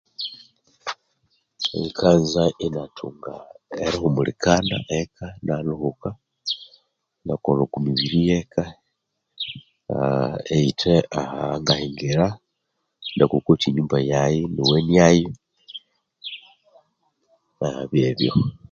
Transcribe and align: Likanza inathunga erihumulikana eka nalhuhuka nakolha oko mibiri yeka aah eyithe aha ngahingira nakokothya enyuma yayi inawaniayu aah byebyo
Likanza 1.81 2.43
inathunga 2.65 3.33
erihumulikana 3.83 4.77
eka 4.99 5.27
nalhuhuka 5.45 6.09
nakolha 7.25 7.61
oko 7.65 7.77
mibiri 7.85 8.19
yeka 8.29 8.63
aah 9.95 10.35
eyithe 10.55 10.95
aha 11.21 11.41
ngahingira 11.61 12.25
nakokothya 13.17 13.67
enyuma 13.69 13.97
yayi 14.11 14.39
inawaniayu 14.47 15.29
aah 17.65 17.83
byebyo 17.89 18.31